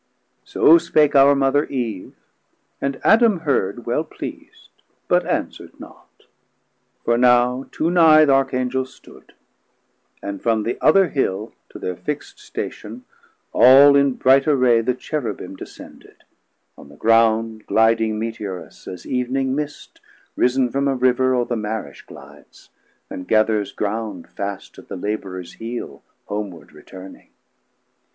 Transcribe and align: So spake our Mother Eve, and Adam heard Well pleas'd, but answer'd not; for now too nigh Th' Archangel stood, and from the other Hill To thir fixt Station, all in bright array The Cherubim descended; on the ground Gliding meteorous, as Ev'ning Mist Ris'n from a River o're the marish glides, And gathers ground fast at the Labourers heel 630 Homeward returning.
So 0.43 0.79
spake 0.79 1.13
our 1.15 1.35
Mother 1.35 1.65
Eve, 1.65 2.15
and 2.81 2.99
Adam 3.03 3.41
heard 3.41 3.85
Well 3.85 4.03
pleas'd, 4.03 4.69
but 5.07 5.27
answer'd 5.27 5.79
not; 5.79 6.23
for 7.05 7.19
now 7.19 7.67
too 7.71 7.91
nigh 7.91 8.25
Th' 8.25 8.29
Archangel 8.29 8.85
stood, 8.87 9.35
and 10.19 10.41
from 10.41 10.63
the 10.63 10.79
other 10.81 11.09
Hill 11.09 11.53
To 11.69 11.79
thir 11.79 11.95
fixt 11.95 12.39
Station, 12.39 13.05
all 13.53 13.95
in 13.95 14.13
bright 14.15 14.47
array 14.47 14.81
The 14.81 14.95
Cherubim 14.95 15.55
descended; 15.55 16.23
on 16.75 16.89
the 16.89 16.95
ground 16.97 17.67
Gliding 17.67 18.17
meteorous, 18.17 18.87
as 18.87 19.05
Ev'ning 19.05 19.53
Mist 19.53 20.01
Ris'n 20.35 20.71
from 20.71 20.87
a 20.87 20.95
River 20.95 21.35
o're 21.35 21.45
the 21.45 21.55
marish 21.55 22.01
glides, 22.07 22.71
And 23.07 23.27
gathers 23.27 23.71
ground 23.71 24.27
fast 24.29 24.79
at 24.79 24.87
the 24.87 24.95
Labourers 24.97 25.53
heel 25.59 25.97
630 26.25 26.25
Homeward 26.29 26.71
returning. 26.71 27.29